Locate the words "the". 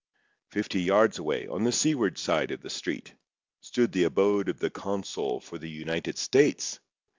1.63-1.71, 2.63-2.71, 3.91-4.05, 4.57-4.71, 5.59-5.69